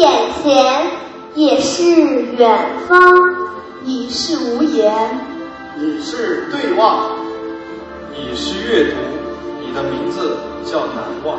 [0.00, 0.08] 眼
[0.42, 0.86] 前，
[1.34, 1.84] 也是
[2.38, 2.58] 远
[2.88, 2.98] 方。
[3.84, 4.90] 你是无言，
[5.78, 7.18] 你是对望，
[8.16, 8.96] 你是阅读。
[9.60, 11.38] 你的名字叫难忘。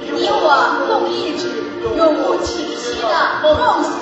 [0.00, 1.48] 你我共一纸
[1.96, 3.08] 永不停息的
[3.42, 3.92] 梦想。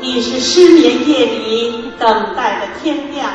[0.00, 3.28] 你是失眠夜里等待的天亮。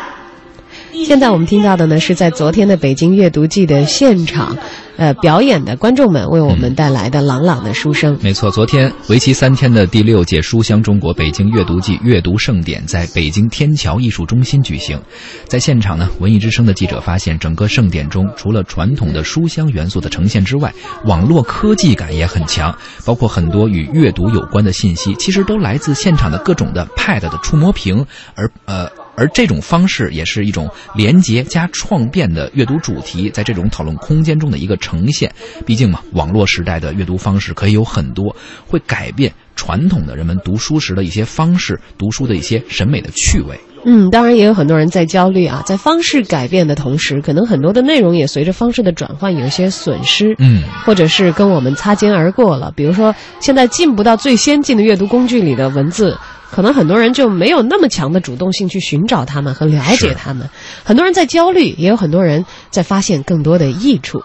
[1.05, 4.57] 现在我们听到的呢，是在昨天的北京阅读季的现场。
[5.01, 8.15] 呃，表演的观众们为我们带来的朗朗的书声。
[8.21, 15.01] 没错，昨天为期三天的第六届书香中国北京阅读季阅读盛典在北京天桥艺术中心举行。
[15.45, 20.71] 在现场呢，文艺之声的记者发现，整个盛典中除了传统的书香元素的呈现之外，
[21.05, 22.71] 网络科技感也很强，
[23.03, 28.05] 包括很多与阅读有关的信息，其实都来自现场的各种的 Pad 的触摸屏，
[28.35, 28.87] 而呃。
[29.15, 35.31] 而这种方式也是一种连接加创变的阅读主题，在这种讨论空间中的一个呈现。
[35.65, 38.35] 毕竟嘛，网络时代的阅读方式可以有很多，
[38.65, 43.59] 会改变传统的人们读书时的一些方式、读书的一些审美的趣味。
[43.83, 52.71] 嗯，当然也有很多人在焦虑啊，在方式改变的同时，可能很多的内容也随着方式的转换有一些损失，嗯，或者是跟我们擦肩而过了。
[52.75, 56.15] 比如说，现在进不到最先进的阅读工具里的文字。
[56.51, 60.49] 可能很多人就没有那么强的主动性去寻找他们和了解他们，
[60.83, 64.21] 很多人在焦虑，也有很多人在发现更多的益处。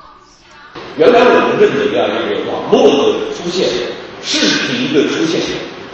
[0.98, 3.68] 原来我们认为啊，这个网络的出现、
[4.22, 5.40] 视频的出现，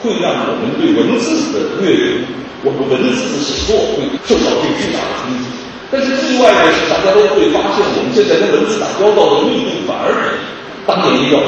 [0.01, 2.25] 会让我们对文字的阅读、
[2.65, 5.45] 我们文字的写作会受到最巨大的冲击。
[5.91, 10.41] 但是意外的是，大家都会发现，我们现在跟文字打交道的密度反而比
[10.87, 11.39] 当年要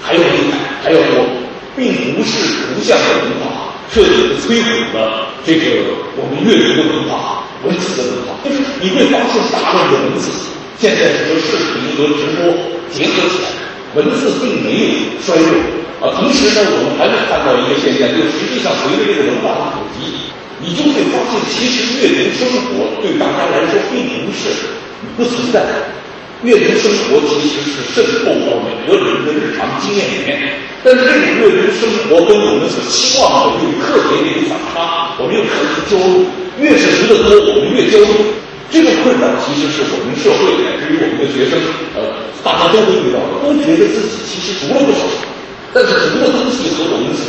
[0.00, 1.26] 还要厉害，还要多，
[1.76, 3.61] 并不是图像的文化。
[3.90, 8.36] 彻底的摧毁了这个我们阅读的文化、文字的文化。
[8.44, 10.30] 就是你会发现，大量的文字
[10.78, 12.52] 现在是和视频和直播
[12.90, 13.48] 结合起来，
[13.94, 14.86] 文字并没有
[15.20, 15.50] 衰弱
[16.00, 16.14] 啊。
[16.16, 24.48] 同时呢，我们还会看到一个现象，就实际上随着这个文化的普及，你就会发现，其实阅读生活对大家来说并不是
[25.16, 25.62] 不存在。
[26.42, 36.26] 阅读生活其实是渗透到每个人的日常经验里面，但是这种阅读生活跟我们所期望的有特别的有反差，我们又特别焦虑。
[36.58, 38.10] 越是读得多，我们越焦虑。
[38.70, 41.58] 这个困扰其实是我们社会乃至于我们的学生，
[41.94, 42.10] 呃，
[42.42, 44.98] 大家都会遇到的，都觉得自己其实读了不少，
[45.72, 47.22] 但是读的东西和我们所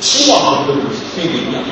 [0.00, 1.62] 期望读的东西并不一样。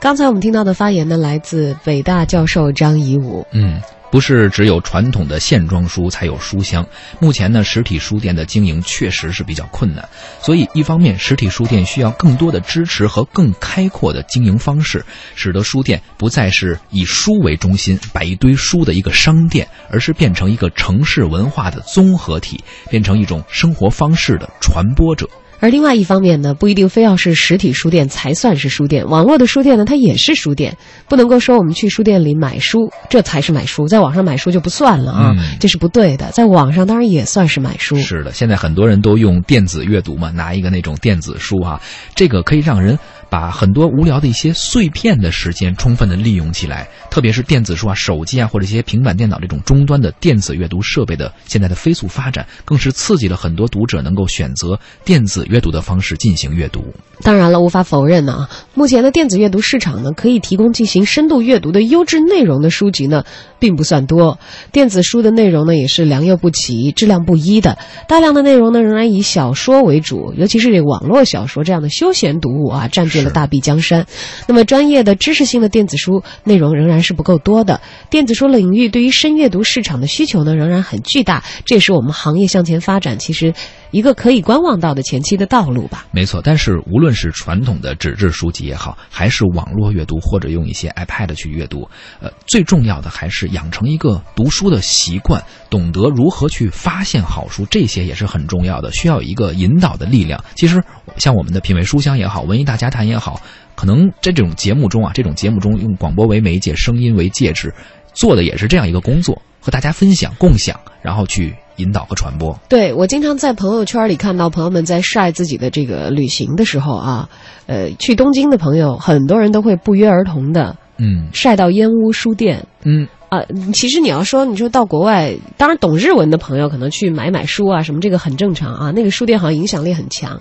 [0.00, 3.46] 刚才我们听到的发言呢，来自北大教授张颐武。
[3.52, 3.78] 嗯。
[4.10, 6.86] 不是只有传统的线装书才有书香。
[7.20, 10.08] 目前呢，实体书店的经营确实是比较困难，
[10.40, 15.04] 所以一方面，实体书店需要更多的支持和更开阔的经营方式，
[15.34, 25.28] 使得书店不再是以书为中心摆一堆书的一个商店，而是变成一个城市文化的综合体，变成一种生活方式的传播者。
[25.60, 30.76] 而另外一方面呢，不一定非要是实体书店才算是书店，网络的书店呢，它也是书店。
[31.08, 36.30] 不能够说我们去书店里买书，这才是买书，在网上买书就不算了啊，这是不对的。
[36.30, 37.94] 在网上当然也算是买书。
[37.96, 41.80] 是的，现在很多人都用电子阅读嘛，拿一个那种电子书啊，
[42.14, 42.98] 这个可以让人。
[43.30, 56.84] 把很多无聊的一些碎片的时间充分的利用起来，特别是电子书啊、手机啊或者一些平板电脑这种终端的电子阅读设备的现在的飞速发展，更是刺激了很多读者能够选择电子阅读的方式进行阅读。
[57.22, 63.24] 当然了，无法否认呢，目前的电子阅读市场呢，可以提供进行深度阅读的优质内容的书籍呢，
[63.60, 64.40] 并不算多。
[64.72, 67.78] 电子书的内容呢，也是良莠不齐、质量不一的。
[68.08, 73.19] 大量的内容呢，仍然以小说为主，尤其是这网络小说这样的休闲读物啊，占据。
[73.20, 74.06] 了大壁江山，
[74.46, 77.80] 那么专业的知识性的电子书内容仍然是不够多的。
[78.10, 81.44] 电子书领域对于深阅读市场的需求呢，仍然很巨大。
[81.64, 83.52] 这也是我们行业向前发展其实
[83.90, 86.06] 一个可以观望到的前期的道路吧。
[86.12, 91.88] 没错，但是无论是传统的纸质书籍也好，还是网络阅读或者用一些 iPad 去阅读，
[92.20, 100.42] 呃，最重要的还是养成一个读书的习惯，懂得如何去发现好书，这些也是很重要的，需要一个引导的力量。
[100.54, 100.82] 其实
[101.20, 103.06] 像我们的品味书香也好，文艺大家谈。
[103.06, 103.40] 也好，
[103.74, 107.74] 可能在这种节目中啊，这种节目中用广播为媒介，声音为介质，
[108.12, 112.56] 做的也是这样一个工作，和大家分享、共享，然后去引导和传播。
[112.68, 117.28] 对我经常在朋友圈里看到朋友们在晒自己的这个旅行的时候啊，
[117.66, 123.08] 呃，去东京的朋友，很多人都会不约而同的，嗯，晒到烟屋书店，嗯。
[123.30, 128.90] 啊，其实你要说，你说到国外，当然懂日文的朋友可能去买买书啊，什么这个很正常啊。
[128.90, 130.40] 那个书店好像影响力很强，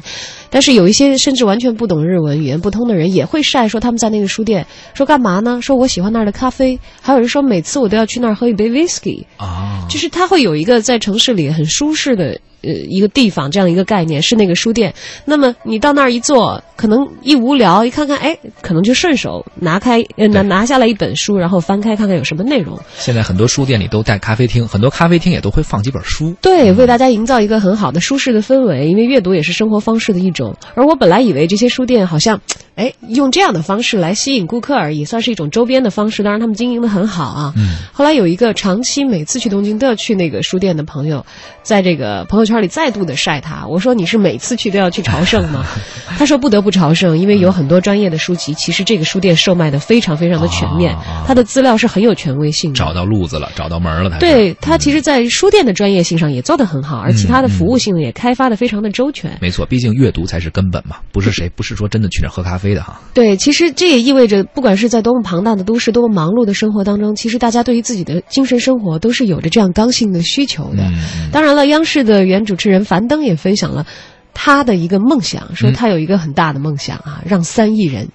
[0.50, 4.65] 但是有一些甚至完全不懂日文、语言不通的人也会晒说他们在那个书店
[4.95, 5.62] 说干嘛呢？
[5.62, 14.94] 说我喜欢那儿的咖啡，还有人说每次我都要去那儿喝一杯 whisky 啊，就是他会有一个在城市里很舒适的呃一个地方这样一个概念，是那个书店。
[15.26, 22.80] 那么你到那儿一坐，可能一无聊，一看看，哎，可能就顺手拿开呃拿拿下来一本书，然后翻开看看有什么内容。
[22.98, 26.36] 现在很多书店里都带咖啡厅，很多咖啡厅也都会放几本书。
[26.42, 30.56] 对，为大家营造一个很好的舒适的氛围，因为阅读也是生活方式的一种。
[30.76, 32.42] 而我本来以为这些书店好像，
[32.80, 36.24] 哎，用这样的方式来吸引顾客而已，算是一种周边的方式。
[36.24, 37.54] 当然，他们经营的很好啊。
[37.58, 37.76] 嗯。
[37.92, 41.26] 后来有一个长期每次去东京都要去那个书店的朋友，
[41.62, 43.68] 在这个朋友圈里再度的晒他。
[43.68, 45.66] 我说：“你是每次去都要去朝圣吗？”
[46.18, 50.96] 他说：“不得不朝圣，因为有很多专业的书籍，其实这个书店售卖的非常非常的全面，
[51.28, 52.78] 他的资料是很有权威性的。
[52.78, 59.38] 找到路子了，找到门了，他对他其实，在书店的专业性上也做得很好，而其他的服务性也开发的非常的周全。
[59.42, 63.00] 没错，毕竟阅读才是根本嘛，不是谁不是说真的去那喝咖啡的哈。
[63.13, 70.83] 对，其实这也意味着，不管是在多么庞大的都市、多么忙碌的生活当中，其实大家对于自己的精神生活都是有着这样刚性的需求的。
[71.31, 73.86] 当然了，央视的原主持人樊登也分享了
[74.33, 78.07] 他的一个梦想，说他有一个很大的梦想啊，让三亿人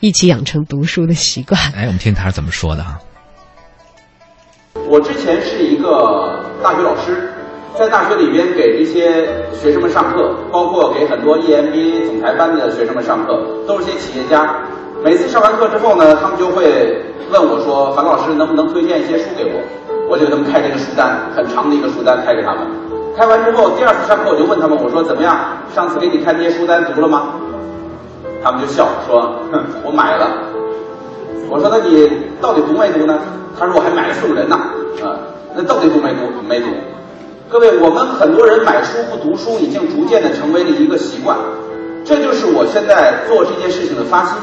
[0.00, 1.60] 一起养成读书的习惯。
[1.74, 2.98] 哎，我们听他是怎么说的啊。
[4.88, 7.32] 我之前是一个大学老师，
[7.78, 14.52] 在大学里边给这些学生们上课，包括给很多 EMBA 总裁班的学生们上课，都是些企业家。
[15.04, 19.62] 每次上完课之后呢，他们就会问我说：“樊老师能不能推荐一些书给我？”
[20.10, 22.66] 我就给他们开这个书单，很长的一个书单开给他们。
[23.16, 25.38] 开完之后，第二次上课我就问他们：“我说怎么样？
[25.72, 27.34] 上次给你开那些书单读了吗？”
[28.42, 30.26] 他们就笑说：“哼，我买了。”
[31.48, 32.10] 我说：“那你
[32.40, 33.20] 到底读没读呢？”
[33.56, 34.58] 他说：“我还买了送人呢。”
[35.00, 35.14] 啊，
[35.54, 36.26] 那到底读没读？
[36.48, 36.66] 没读。
[37.50, 41.34] 各位，我们很多人买书不读书，已经逐渐的成为了一个习惯。
[42.04, 44.34] 这就是我现在做这件事情的发心，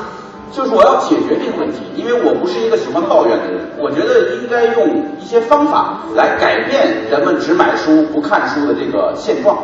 [0.52, 1.82] 就是我要解决这个问题。
[1.96, 9.56] 因为我不是一个喜欢抱怨的人，我觉得应该用一些方法来改变人们只买书不看书的这个现状。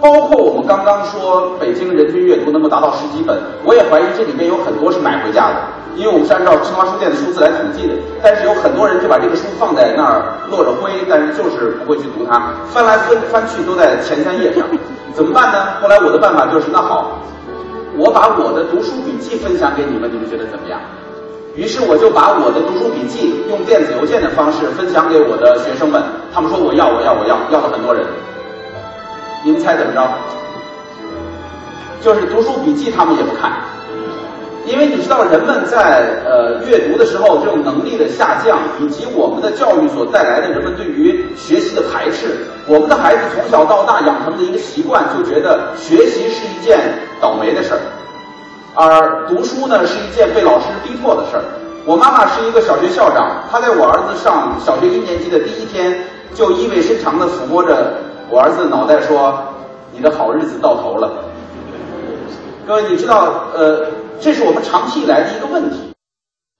[0.00, 5.56] 包括我们刚刚说北京人均阅读能够达到十几本，我也怀疑这里面有很多是买回家的，
[5.96, 7.94] 因为我们是按照新华书店的数字来统计的。
[8.22, 14.62] 但是有很多人就把这个书放在那儿落着灰，但是就是不会去读它，翻来翻翻去都在前三页上，
[15.14, 15.82] 怎么办呢？
[15.82, 17.18] 后来我的办法就是，那好，
[17.96, 20.78] 我把我的读书笔记分享给你们，你们觉得怎么样？
[21.56, 26.00] 于是我就把我的读书笔记用电子邮件的方式分享给我的学生们，
[26.32, 28.06] 他们说我要我要我要，要了很多人。
[29.44, 30.08] 你们猜怎么着？
[32.00, 33.52] 就是读书笔记他们也不看，
[34.64, 46.78] 因为你知道人们在呃阅读的时候，这种能力的下降，以及我们的教育所带来的人们对于学习的排斥，我们的孩子从小到大养成的一个习惯，就觉得学习是一件
[47.20, 47.80] 倒霉的事儿，
[48.74, 51.42] 而读书呢是一件被老师逼迫的事儿。
[51.84, 55.98] 我妈妈是一个小学校长，她在我儿子上小学一年级的第一天，
[56.34, 57.94] 就意味深长地抚摸着
[58.38, 59.36] 我儿子脑袋说
[59.90, 61.10] ：“你的好日子到头了。”
[62.64, 63.84] 各位，你知道，呃，
[64.20, 65.92] 这是我们长期以来的一个问题。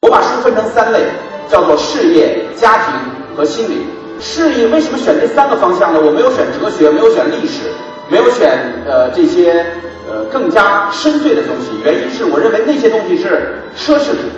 [0.02, 1.04] 我把书分成三类，
[1.48, 2.94] 叫做事业、家庭
[3.36, 3.86] 和心理。
[4.18, 6.00] 事业为什么选这三个方向呢？
[6.04, 7.70] 我没有选哲学，没有选历史，
[8.08, 9.64] 没有选呃这些
[10.10, 11.78] 呃更加深邃的东西。
[11.84, 14.32] 原因是我认为那些东西是奢侈品，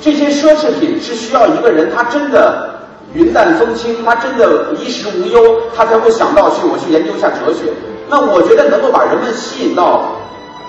[0.00, 2.73] 这些奢侈品是需要一个人他真的
[3.12, 7.72] 云淡风轻，他真的衣食无忧，他才会想到去我去研究一下哲学。
[8.08, 10.02] 那我觉得能够把人们吸引到。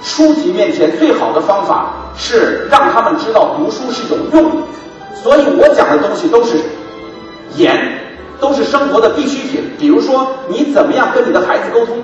[0.03, 4.51] 书籍面前最好的方法是让他们知道读书是有用，
[5.23, 6.57] 所以我讲的东西都是
[7.55, 7.75] 言，
[8.39, 9.63] 都是生活的必需品。
[9.79, 11.97] 比如说，你怎么样跟你的孩子沟通？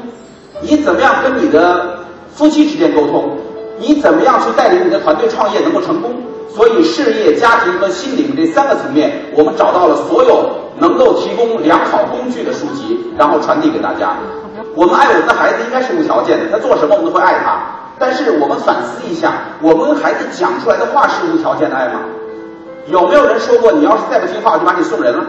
[0.62, 2.00] 你怎么样跟你的
[2.34, 3.38] 夫妻之间沟通？
[3.78, 6.11] 你怎么样去带领你的团队创业能够成功？
[6.56, 14.16] 所以，事业、家庭和心灵这三个层面，我们找到了所有能够提供良好工具的书籍，然后传递给大家。
[14.76, 17.58] 我们爱我们的孩子应该是无条件的，他做什么我们都会爱他。
[17.98, 22.00] 但是我们反思一下，我们孩子讲出来的话是无条件的爱吗？
[22.88, 25.24] 有没有人说过，你要是再不听话，我就把你送人了？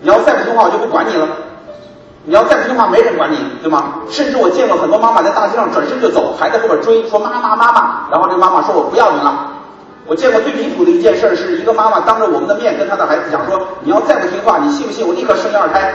[0.00, 1.26] 你要再不听话，我就不管你了？
[2.24, 3.84] 你要再不听话，没人管你，对吗？
[4.08, 9.52] 甚至我见过很多妈妈在大街上转身就走，还在后边追，说妈妈妈妈，然后这个妈妈说我不要你了。
[10.06, 15.92] 我见过最离谱的一件事，是一个妈妈当着我们的面跟她的孩子讲说，你要再不听话，你信不信我立刻生一二胎？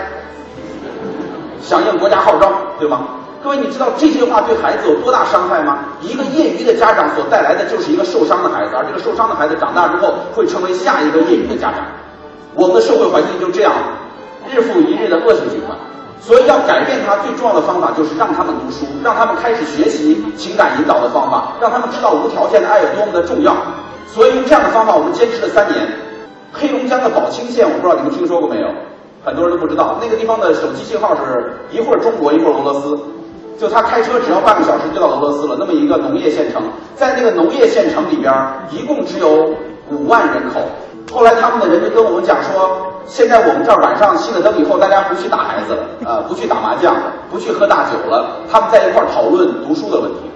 [1.61, 3.07] 响应国家号召，对吗？
[3.41, 5.79] 各位，你知道这些话对孩子有多大伤害吗？
[6.01, 11.79] 一个业余的家长所带来的就是一个受伤的孩子，而这个受伤的孩子长大之后会成为下一个业余的家长。
[12.53, 13.71] 我们的社会环境就这样，
[14.51, 15.77] 日复一日的恶性循环。
[16.19, 23.55] 所以要改变它最重要的方法就是让他们读书，让他们开始学习情感引导的方法，让他们知道无条件的爱有多么的重要。
[24.13, 25.87] 所以用这样的方法，我们坚持了三年。
[26.51, 28.67] 黑龙江的宝清县，我不知道你们听说过没有？
[29.23, 32.99] 很多人都不知道，那个地方的手机信号是一会儿中国一会儿俄罗斯，
[33.57, 35.55] 就他开车只要半个小时就到俄罗斯了。
[35.57, 36.61] 那么一个农业县城，
[36.95, 38.33] 在那个农业县城里边，
[38.71, 39.53] 一共只有
[39.89, 40.59] 五万人口。
[41.13, 46.95] 后来他们的人就跟我们讲说，现在我们这儿晚上熄了灯以后，大家不去打孩子了，呃，不去打麻将，
[47.31, 50.30] 不去喝大酒了，他们在一块儿讨论读书的问题。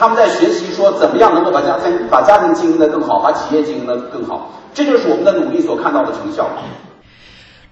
[0.00, 6.48] 他们在学习说怎么样能够把家庭把家庭经营的更好，把企业经营的更好，这就是我们的努力所看到的成效。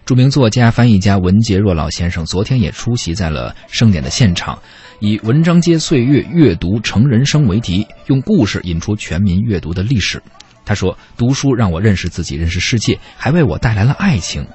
[0.05, 4.59] 著名作家、翻译家文杰若老先生昨天也出席在了盛典的现场，
[5.01, 10.23] 以“文章接岁月，阅读成人生”为题，用故事引出全民阅读的历史。
[10.67, 14.47] 他说：“读书让我认识自己，认识世界，还为我带来了爱情，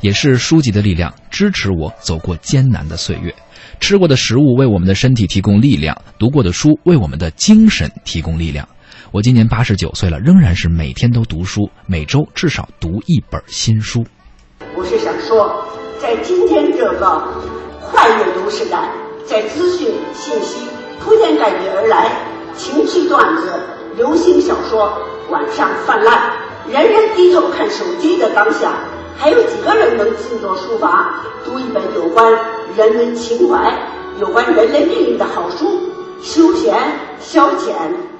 [0.00, 3.34] 也是书籍的力量支持我走过艰难的岁月。
[3.80, 8.68] 吃过的食物为我们的身体提供力量，读过的书为我们的精神提供力量。
[9.10, 14.04] 我今年八十九岁了，仍然是每天都读书，每周至少读一本新书。
[14.76, 15.64] 我是想说，
[16.00, 17.28] 在今天这个
[17.80, 18.90] 快阅读时代，
[19.24, 20.66] 在资讯信息
[21.00, 22.10] 铺天盖地而来，
[22.56, 23.60] 情趣段子、
[23.96, 24.92] 流行小说。”
[25.28, 26.32] 晚上泛滥，
[26.72, 28.80] 人人低头看手机的当下，
[29.18, 32.26] 还有几个人能静坐书房，读一本有关
[32.76, 33.76] 人文情怀、
[34.20, 35.80] 有关人类命运的好书？
[36.20, 36.74] 休闲、
[37.20, 37.70] 消遣、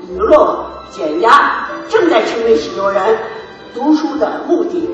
[0.09, 3.19] 娱乐、减压，正在成为许多人
[3.75, 4.89] 读书的目的。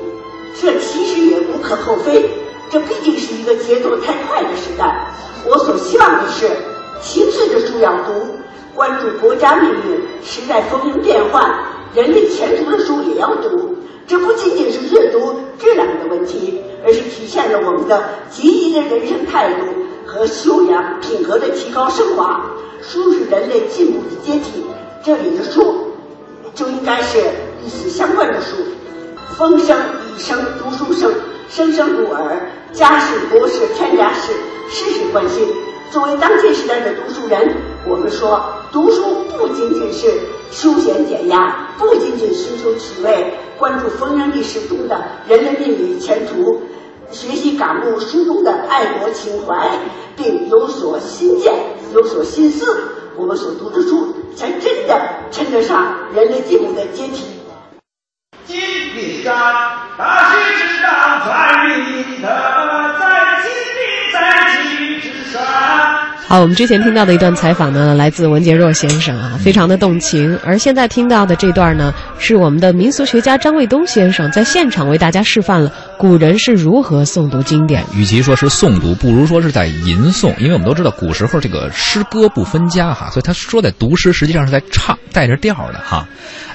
[0.59, 2.27] 这其实也无可厚非，
[2.71, 5.07] 这毕竟是一个节奏太快的时代。
[5.45, 6.49] 我所希望的是，
[7.01, 8.27] 情绪的书要读，
[8.73, 11.53] 关注国家命运，时代风云变幻。
[11.93, 13.75] 人类前途的书也要读，
[14.07, 19.65] 这不仅仅是阅读质量的问题，而是体现了我们的积极的人生态度
[20.05, 22.45] 和修养品格的提高升华。
[22.81, 24.63] 书是人类进步的阶梯，
[25.03, 25.87] 这里的书
[26.53, 28.57] 就应该是与此相关的书。
[29.35, 31.11] 风声雨声读书声，
[31.49, 34.33] 声声入耳，家事国事天下事，
[34.69, 35.47] 事事关心。
[35.89, 37.55] 作为当今时代的读书人，
[37.87, 39.03] 我们说，读书
[39.35, 40.07] 不仅仅是
[40.51, 46.61] 休闲减压，不仅仅寻求趣味，关注丰人历史中的人类命运与前途，
[47.11, 49.69] 学习感悟书中的爱国情怀，
[50.17, 51.53] 并有所新见、
[51.93, 52.65] 有所新思，
[53.15, 54.99] 我们所读的书才真的
[55.31, 57.23] 称得上人类进步的阶梯。
[58.45, 58.59] 金
[58.93, 59.33] 笔山，
[59.97, 62.27] 大气之上传云的
[62.99, 64.19] 在金笔在
[64.63, 65.41] 气之上。
[66.27, 70.37] 好，我们之前听到的一段采访呢，来自文杰若先生啊，非常的动情。
[70.43, 77.83] 而现在听到的这段呢，是我们的民俗学家张卫东先生在现场为大家示范了古人是如何诵读经典。
[77.93, 86.07] 与其说是诵读，不如说是在吟诵，因为我们都知道古时候这个诗歌不分家哈，所以他说在读诗，实际上是在唱，带着调的哈。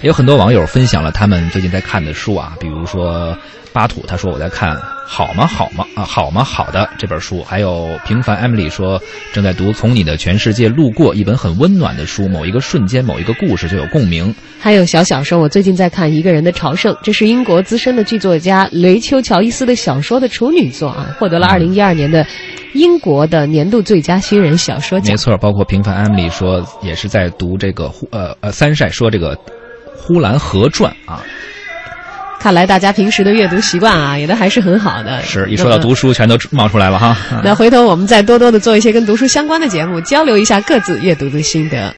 [0.02, 3.36] 有很多网友分享了他们最近在看的书啊，比如说。
[3.72, 9.00] 巴土他说我在看好吗好吗啊好吗好的这本书，还有平凡 Emily 说
[9.32, 14.34] 正在读从你的全世界路过一本很温暖的书，某一个瞬间某一个故事就有共鸣。
[14.58, 22.26] 还有小小说，我最近在看一个人的朝圣，这是英国资深的剧作家雷丘乔伊斯的小说的处女作啊，获得了二零一二年的
[22.72, 25.12] 英国的年度最佳新人小说奖。
[25.12, 29.38] 没错，包括平凡 Emily 说也是在读这个呼呃呃三晒说这个
[29.96, 31.22] 呼兰河传啊。
[32.40, 35.22] 看来大家平时的阅读习惯啊，也都还是很好的。
[35.22, 37.16] 是一说到读书，全都冒出来了哈。
[37.44, 41.88] 那回头我们再多多的做一些跟读书相关的节目，交流一下各自阅读的心得。